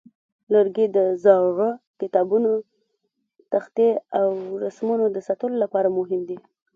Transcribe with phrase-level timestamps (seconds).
[0.53, 1.69] لرګي د زاړه
[1.99, 2.51] کتابتونه،
[3.53, 3.89] تختې،
[4.19, 4.29] او
[4.63, 6.37] رسمونو د ساتلو لپاره مهم دي.